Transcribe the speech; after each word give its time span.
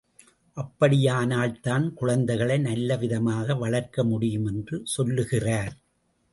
அப்படியானால்தான் 0.57 1.93
குழந்தைகளை 1.93 2.59
நல்லவிதமாக 2.59 3.57
வளர்க்க 3.59 4.03
முடியும் 4.03 4.45
என்று 4.45 4.81
சொல்லுகிறார். 4.83 5.75